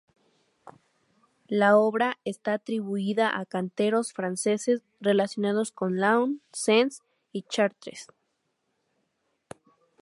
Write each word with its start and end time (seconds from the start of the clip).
La 1.47 1.77
obra 1.77 2.17
está 2.25 2.53
atribuida 2.53 3.37
a 3.39 3.45
canteros 3.45 4.13
franceses, 4.13 4.81
relacionados 4.99 5.71
con 5.71 5.97
Laon, 5.99 6.41
Sens, 6.51 7.03
y 7.31 7.43
Chartres. 7.43 8.07